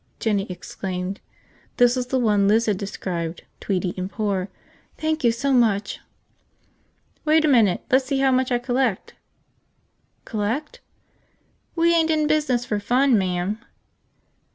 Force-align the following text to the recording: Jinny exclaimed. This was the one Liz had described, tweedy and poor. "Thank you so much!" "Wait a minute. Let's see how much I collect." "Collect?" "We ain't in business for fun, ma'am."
Jinny 0.19 0.47
exclaimed. 0.51 1.21
This 1.77 1.95
was 1.95 2.07
the 2.07 2.17
one 2.17 2.47
Liz 2.47 2.65
had 2.65 2.79
described, 2.79 3.43
tweedy 3.59 3.93
and 3.95 4.09
poor. 4.11 4.49
"Thank 4.97 5.23
you 5.23 5.31
so 5.31 5.53
much!" 5.53 5.99
"Wait 7.23 7.45
a 7.45 7.47
minute. 7.47 7.83
Let's 7.91 8.05
see 8.05 8.17
how 8.17 8.31
much 8.31 8.51
I 8.51 8.57
collect." 8.57 9.13
"Collect?" 10.25 10.79
"We 11.75 11.93
ain't 11.93 12.09
in 12.09 12.25
business 12.25 12.65
for 12.65 12.79
fun, 12.79 13.15
ma'am." 13.15 13.59